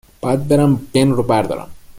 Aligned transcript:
.باید 0.21 0.47
برم 0.47 0.75
بن 0.93 1.09
رو 1.11 1.23
بردارم 1.23 1.69